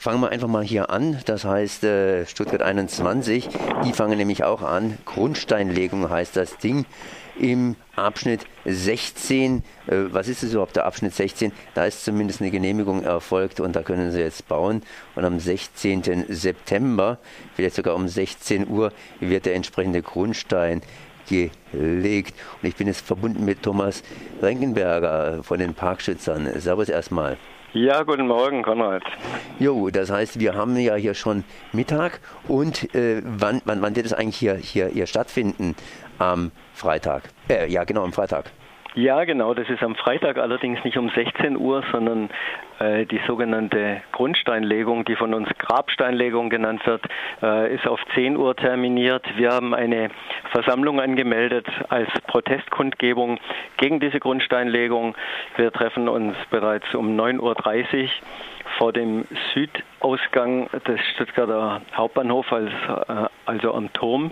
[0.00, 1.18] Fangen wir einfach mal hier an.
[1.24, 3.48] Das heißt, äh, Stuttgart 21,
[3.84, 4.96] die fangen nämlich auch an.
[5.04, 6.86] Grundsteinlegung heißt das Ding
[7.36, 9.64] im Abschnitt 16.
[9.88, 11.50] Äh, was ist es überhaupt, der Abschnitt 16?
[11.74, 14.84] Da ist zumindest eine Genehmigung erfolgt und da können sie jetzt bauen.
[15.16, 16.26] Und am 16.
[16.28, 17.18] September,
[17.54, 20.80] vielleicht sogar um 16 Uhr, wird der entsprechende Grundstein
[21.28, 22.34] gelegt.
[22.62, 24.04] Und ich bin jetzt verbunden mit Thomas
[24.40, 26.60] Renkenberger von den Parkschützern.
[26.60, 27.36] Servus erstmal.
[27.74, 29.02] Ja, guten Morgen, Konrad.
[29.58, 34.06] Jo, das heißt, wir haben ja hier schon Mittag und äh, wann, wann, wann wird
[34.06, 35.76] es eigentlich hier, hier, hier stattfinden?
[36.18, 37.24] Am Freitag.
[37.50, 38.50] Äh, ja, genau, am Freitag.
[38.94, 42.30] Ja, genau, das ist am Freitag allerdings nicht um 16 Uhr, sondern
[42.78, 47.04] äh, die sogenannte Grundsteinlegung, die von uns Grabsteinlegung genannt wird,
[47.42, 49.24] äh, ist auf 10 Uhr terminiert.
[49.36, 50.08] Wir haben eine
[50.50, 53.38] Versammlung angemeldet als Protestkundgebung
[53.76, 55.14] gegen diese Grundsteinlegung.
[55.56, 58.10] Wir treffen uns bereits um 9.30 Uhr
[58.78, 64.30] vor dem Südausgang des Stuttgarter Hauptbahnhofs, äh, also am Turm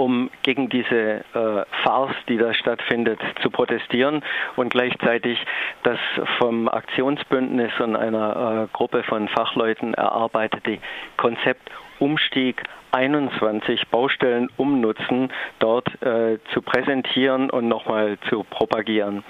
[0.00, 4.22] um gegen diese äh, Farce, die da stattfindet, zu protestieren
[4.56, 5.38] und gleichzeitig
[5.82, 5.98] das
[6.38, 10.78] vom Aktionsbündnis und einer äh, Gruppe von Fachleuten erarbeitete
[11.18, 19.22] Konzept Umstieg 21 Baustellen umnutzen, dort äh, zu präsentieren und nochmal zu propagieren.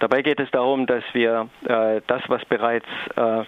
[0.00, 3.42] Dabei geht es darum, dass wir äh, das, was bereits äh,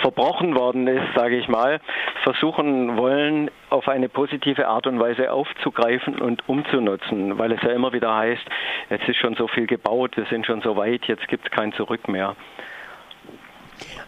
[0.00, 1.80] verbrochen worden ist, sage ich mal,
[2.22, 7.92] versuchen wollen, auf eine positive Art und Weise aufzugreifen und umzunutzen, weil es ja immer
[7.92, 8.42] wieder heißt,
[8.90, 11.72] jetzt ist schon so viel gebaut, wir sind schon so weit, jetzt gibt es kein
[11.74, 12.34] Zurück mehr.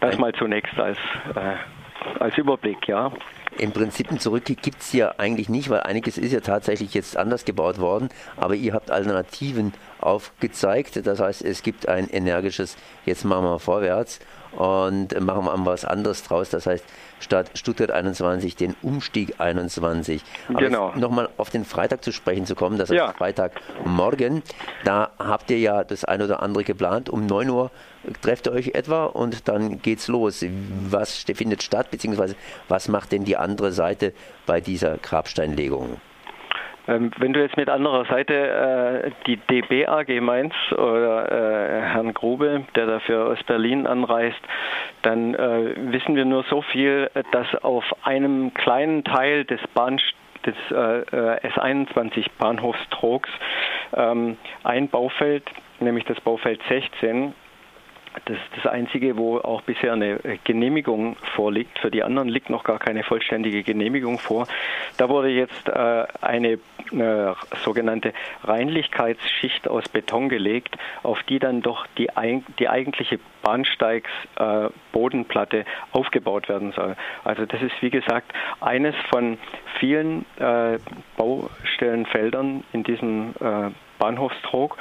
[0.01, 0.97] Das mal zunächst als,
[1.35, 3.11] äh, als Überblick, ja.
[3.57, 7.17] Im Prinzip ein Zurück gibt es ja eigentlich nicht, weil einiges ist ja tatsächlich jetzt
[7.17, 11.05] anders gebaut worden, aber ihr habt Alternativen aufgezeigt.
[11.05, 14.19] Das heißt, es gibt ein energisches, jetzt machen wir vorwärts
[14.51, 16.49] und machen wir was anderes draus.
[16.49, 16.83] Das heißt,
[17.19, 20.23] statt Stuttgart 21 den Umstieg 21.
[20.47, 20.93] Aber genau.
[20.95, 23.13] Nochmal auf den Freitag zu sprechen zu kommen, das ist ja.
[23.13, 24.41] Freitagmorgen.
[24.85, 27.09] Da habt ihr ja das eine oder andere geplant.
[27.09, 27.71] Um 9 Uhr
[28.21, 30.43] trefft ihr euch etwa und dann geht's los.
[30.89, 32.35] Was findet statt, beziehungsweise
[32.67, 34.13] was macht denn die andere Seite
[34.45, 35.99] bei dieser Grabsteinlegung?
[36.89, 42.13] Ähm, wenn du jetzt mit anderer Seite äh, die DB AG meinst oder äh, Herrn
[42.13, 44.41] Grube, der dafür aus Berlin anreist,
[45.03, 50.55] dann äh, wissen wir nur so viel, dass auf einem kleinen Teil des Bahnstreckens des
[50.71, 53.29] äh, äh S21 Bahnhofstrogs
[53.93, 55.43] ähm, ein Baufeld,
[55.81, 57.33] nämlich das Baufeld 16,
[58.25, 61.77] das ist das Einzige, wo auch bisher eine Genehmigung vorliegt.
[61.79, 64.47] Für die anderen liegt noch gar keine vollständige Genehmigung vor.
[64.97, 66.59] Da wurde jetzt äh, eine
[66.91, 67.33] äh,
[67.63, 72.09] sogenannte Reinlichkeitsschicht aus Beton gelegt, auf die dann doch die,
[72.57, 76.97] die eigentliche Bahnsteigsbodenplatte äh, aufgebaut werden soll.
[77.23, 79.37] Also das ist wie gesagt eines von
[79.79, 80.77] vielen äh,
[81.17, 83.69] Baustellenfeldern in diesem äh,
[83.99, 84.77] Bahnhofstrog.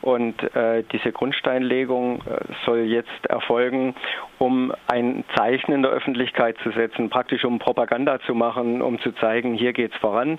[0.00, 3.94] Und äh, diese Grundsteinlegung äh, soll jetzt erfolgen,
[4.38, 9.12] um ein Zeichen in der Öffentlichkeit zu setzen, praktisch um Propaganda zu machen, um zu
[9.12, 10.38] zeigen, hier geht es voran.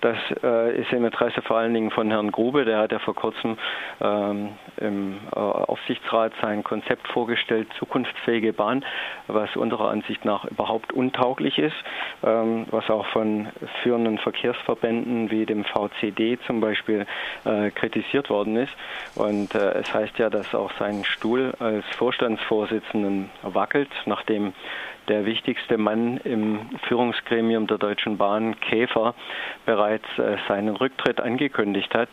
[0.00, 3.14] Das äh, ist im Interesse vor allen Dingen von Herrn Grube, der hat ja vor
[3.14, 3.56] kurzem
[4.00, 8.84] ähm, im äh, Aufsichtsrat sein Konzept vorgestellt, zukunftsfähige Bahn,
[9.28, 11.76] was unserer Ansicht nach überhaupt untauglich ist,
[12.24, 13.48] ähm, was auch von
[13.82, 17.06] führenden Verkehrsverbänden wie dem VCD zum Beispiel
[17.44, 18.72] äh, kritisiert worden ist.
[19.14, 24.52] Und äh, es heißt ja, dass auch sein Stuhl als Vorstandsvorsitzenden wackelt, nachdem
[25.08, 29.14] der wichtigste Mann im Führungsgremium der Deutschen Bahn, Käfer,
[29.64, 32.08] bereits äh, seinen Rücktritt angekündigt hat,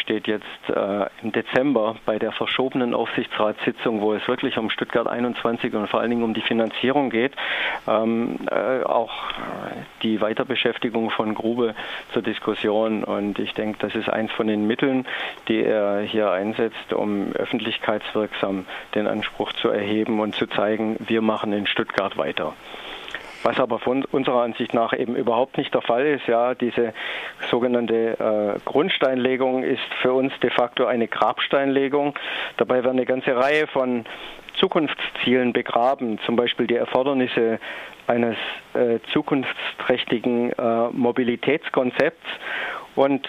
[0.00, 5.74] steht jetzt äh, im Dezember bei der verschobenen Aufsichtsratssitzung, wo es wirklich um Stuttgart 21
[5.74, 7.32] und vor allen Dingen um die Finanzierung geht,
[7.88, 9.12] ähm, äh, auch
[10.02, 11.74] die Weiterbeschäftigung von Grube
[12.12, 13.04] zur Diskussion.
[13.04, 15.06] Und ich denke, das ist eins von den Mitteln,
[15.48, 21.52] die er hier einsetzt, um öffentlichkeitswirksam den Anspruch zu erheben und zu zeigen, wir machen
[21.52, 22.54] in Stuttgart weiter weiter.
[23.42, 26.92] Was aber von unserer Ansicht nach eben überhaupt nicht der Fall ist, ja, diese
[27.48, 32.18] sogenannte äh, Grundsteinlegung ist für uns de facto eine Grabsteinlegung.
[32.56, 34.04] Dabei werden eine ganze Reihe von
[34.58, 37.60] Zukunftszielen begraben, zum Beispiel die Erfordernisse
[38.08, 38.36] eines
[38.74, 42.26] äh, zukunftsträchtigen äh, Mobilitätskonzepts
[42.96, 43.28] und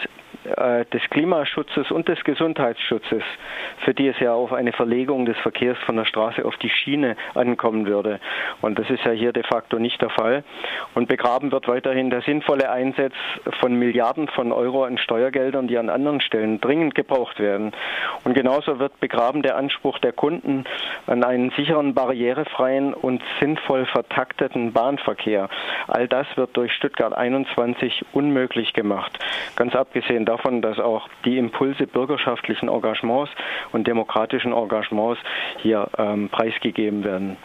[0.55, 3.23] äh, des Klimaschutzes und des Gesundheitsschutzes,
[3.83, 7.15] für die es ja auf eine Verlegung des Verkehrs von der Straße auf die Schiene
[7.35, 8.19] ankommen würde.
[8.61, 10.43] Und das ist ja hier de facto nicht der Fall.
[10.95, 13.13] Und begraben wird weiterhin der sinnvolle Einsatz
[13.59, 17.73] von Milliarden von Euro an Steuergeldern, die an anderen Stellen dringend gebraucht werden.
[18.23, 20.65] Und genauso wird begraben der Anspruch der Kunden
[21.07, 25.49] an einen sicheren, barrierefreien und sinnvoll vertakteten Bahnverkehr.
[25.87, 29.17] All das wird durch Stuttgart 21 unmöglich gemacht.
[29.55, 33.31] Ganz abgesehen davon, dass auch die Impulse bürgerschaftlichen Engagements
[33.71, 35.19] und demokratischen Engagements
[35.57, 37.37] hier ähm, preisgegeben werden.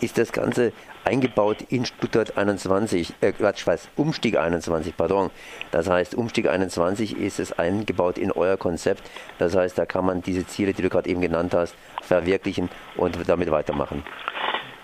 [0.00, 0.72] Ist das Ganze
[1.04, 5.30] eingebaut in Stuttgart 21, äh, Quatsch, was, Umstieg 21, pardon.
[5.70, 9.02] Das heißt, Umstieg 21 ist es eingebaut in euer Konzept.
[9.38, 13.16] Das heißt, da kann man diese Ziele, die du gerade eben genannt hast, verwirklichen und
[13.28, 14.02] damit weitermachen.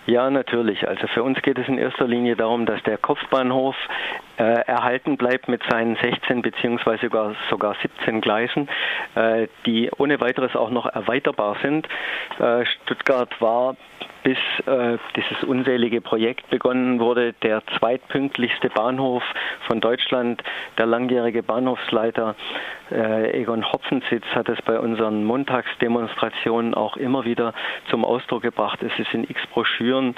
[0.06, 0.88] Ja, natürlich.
[0.88, 3.76] Also für uns geht es in erster Linie darum, dass der Kopfbahnhof
[4.38, 8.68] äh, erhalten bleibt mit seinen 16 beziehungsweise sogar, sogar 17 Gleisen,
[9.14, 11.86] äh, die ohne weiteres auch noch erweiterbar sind.
[12.38, 13.76] Äh, Stuttgart war
[14.22, 19.22] bis äh, dieses unselige Projekt begonnen wurde, der zweitpünktlichste Bahnhof
[19.66, 20.42] von Deutschland.
[20.78, 22.34] Der langjährige Bahnhofsleiter
[22.90, 27.52] äh, Egon Hopfensitz hat es bei unseren Montagsdemonstrationen auch immer wieder
[27.88, 28.82] zum Ausdruck gebracht.
[28.82, 30.14] Es ist in x Broschüren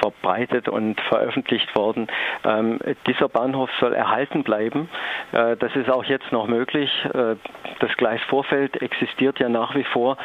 [0.00, 2.08] verbreitet und veröffentlicht worden.
[2.44, 4.88] Ähm, dieser Bahnhof soll erhalten bleiben.
[5.32, 6.90] Äh, das ist auch jetzt noch möglich.
[7.14, 7.36] Äh,
[7.80, 10.16] das Gleisvorfeld existiert ja nach wie vor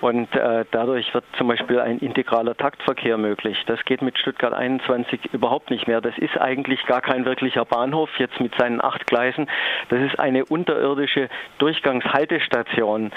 [0.00, 3.62] und äh, dadurch wird zum Beispiel ein integraler Taktverkehr möglich.
[3.66, 6.00] Das geht mit Stuttgart 21 überhaupt nicht mehr.
[6.00, 9.48] Das ist eigentlich gar kein wirklicher Bahnhof jetzt mit seinen acht Gleisen.
[9.90, 11.28] Das ist eine unterirdische
[11.58, 13.12] Durchgangshaltestation.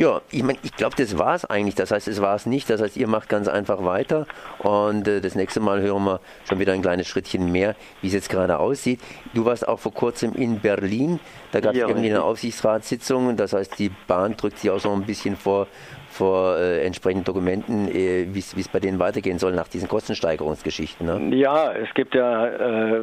[0.00, 1.74] Ja, ich meine, ich glaube, das war es eigentlich.
[1.74, 2.70] Das heißt, es war es nicht.
[2.70, 4.26] Das heißt, ihr macht ganz einfach weiter
[4.60, 8.14] und äh, das nächste Mal hören wir schon wieder ein kleines Schrittchen mehr, wie es
[8.14, 8.98] jetzt gerade aussieht.
[9.34, 11.20] Du warst auch vor kurzem in Berlin.
[11.52, 13.36] Da gab es ja, irgendwie eine Aufsichtsratssitzung.
[13.36, 15.66] Das heißt, die Bahn drückt sich auch so ein bisschen vor,
[16.08, 21.06] vor äh, entsprechenden Dokumenten, äh, wie es bei denen weitergehen soll nach diesen Kostensteigerungsgeschichten.
[21.06, 21.36] Ne?
[21.36, 23.02] Ja, es gibt ja äh,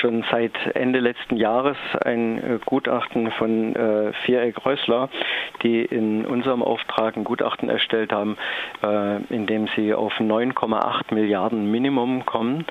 [0.00, 5.10] schon seit Ende letzten Jahres ein äh, Gutachten von äh, Viereck Rössler,
[5.62, 8.36] die in unserem Auftrag ein Gutachten erstellt haben,
[8.82, 12.66] äh, in dem sie auf 9,8 Milliarden Minimum kommen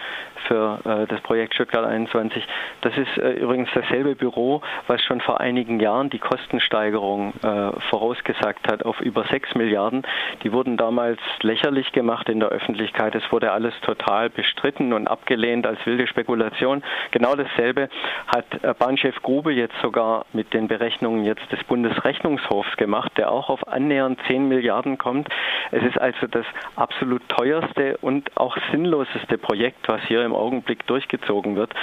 [0.47, 2.43] für äh, das Projekt Stuttgart 21.
[2.81, 8.67] Das ist äh, übrigens dasselbe Büro, was schon vor einigen Jahren die Kostensteigerung äh, vorausgesagt
[8.71, 10.03] hat auf über 6 Milliarden.
[10.43, 13.15] Die wurden damals lächerlich gemacht in der Öffentlichkeit.
[13.15, 16.83] Es wurde alles total bestritten und abgelehnt als wilde Spekulation.
[17.11, 17.89] Genau dasselbe
[18.27, 23.44] hat äh, Bahnchef Grube jetzt sogar mit den Berechnungen jetzt des Bundesrechnungshofs gemacht, der auch
[23.49, 25.29] auf annähernd 10 Milliarden kommt.
[25.71, 26.45] Es ist also das
[26.75, 31.73] absolut teuerste und auch sinnloseste Projekt, was hier im Augenblick durchgezogen wird.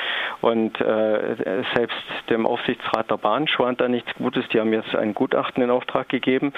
[0.40, 1.96] Und äh, selbst
[2.30, 4.48] dem Aufsichtsrat der Bahn schwant da nichts Gutes.
[4.48, 6.52] Die haben jetzt ein Gutachten in Auftrag gegeben.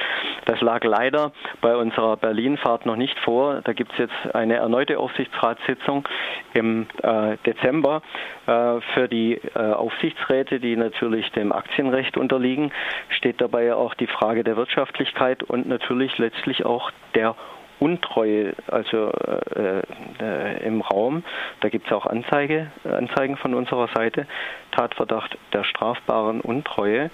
[0.47, 3.61] Das lag leider bei unserer Berlin-Fahrt noch nicht vor.
[3.65, 6.09] Da gibt es jetzt eine erneute Aufsichtsratssitzung
[6.55, 8.03] im äh, Dezember
[8.47, 12.73] äh, für die äh, Aufsichtsräte, die natürlich dem Aktienrecht unterliegen.
[13.09, 14.57] Steht dabei auch die Frage der
[14.95, 17.35] Wirtschaftlichkeit und natürlich letztlich auch der
[17.81, 19.83] Untreue also äh,
[20.21, 21.25] äh, im Raum.
[21.61, 24.27] Da gibt es auch Anzeige, Anzeigen von unserer Seite.
[24.71, 27.11] Tatverdacht der strafbaren Untreue.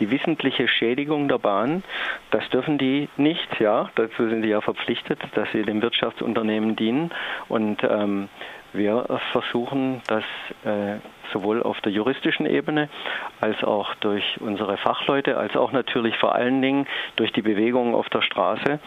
[0.00, 1.84] Die wissentliche Schädigung der Bahn,
[2.32, 7.12] das dürfen die nicht, ja, dazu sind die ja verpflichtet, dass sie dem Wirtschaftsunternehmen dienen.
[7.48, 8.28] Und ähm,
[8.72, 10.24] wir versuchen, das
[10.64, 10.98] äh,
[11.32, 12.88] sowohl auf der juristischen Ebene
[13.40, 16.86] als auch durch unsere Fachleute, als auch natürlich vor allen Dingen
[17.16, 18.78] durch die Bewegungen auf der Straße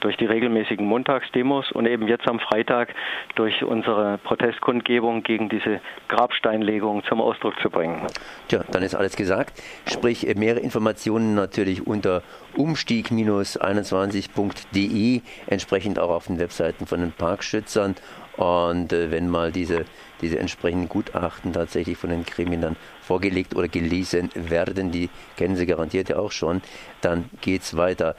[0.00, 2.92] durch die regelmäßigen Montagsdemos und eben jetzt am Freitag
[3.36, 8.04] durch unsere Protestkundgebung gegen diese Grabsteinlegung zum Ausdruck zu bringen.
[8.48, 9.62] Tja, dann ist alles gesagt.
[9.86, 12.22] Sprich, mehrere Informationen natürlich unter
[12.56, 17.94] umstieg-21.de, entsprechend auch auf den Webseiten von den Parkschützern.
[18.36, 19.84] Und äh, wenn mal diese,
[20.20, 25.66] diese entsprechenden Gutachten tatsächlich von den Gremien dann vorgelegt oder gelesen werden, die kennen Sie
[25.66, 26.62] garantiert ja auch schon,
[27.00, 28.14] dann geht es weiter.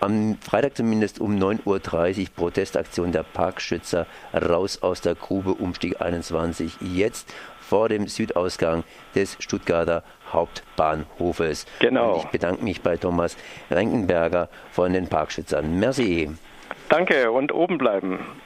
[0.00, 6.76] Am Freitag zumindest um 9.30 Uhr Protestaktion der Parkschützer raus aus der Grube Umstieg 21.
[6.80, 8.84] Jetzt vor dem Südausgang
[9.16, 11.66] des Stuttgarter Hauptbahnhofes.
[11.80, 12.14] Genau.
[12.14, 13.36] Und ich bedanke mich bei Thomas
[13.70, 15.78] Renkenberger von den Parkschützern.
[15.80, 16.30] Merci.
[16.88, 18.20] Danke und oben bleiben.